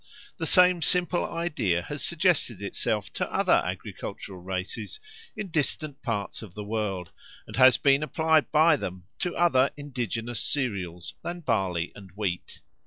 The 0.37 0.47
same 0.47 0.81
simple 0.81 1.23
idea 1.23 1.83
has 1.83 2.03
suggested 2.03 2.59
itself 2.59 3.13
to 3.13 3.31
other 3.31 3.61
agricultural 3.63 4.39
races 4.41 4.99
in 5.35 5.49
distant 5.49 6.01
parts 6.01 6.41
of 6.41 6.55
the 6.55 6.63
world, 6.63 7.11
and 7.45 7.55
has 7.57 7.77
been 7.77 8.01
applied 8.01 8.51
by 8.51 8.77
them 8.77 9.03
to 9.19 9.35
other 9.37 9.69
indigenous 9.77 10.39
cereals 10.43 11.13
than 11.21 11.41
barley 11.41 11.91
and 11.93 12.09
wheat. 12.15 12.61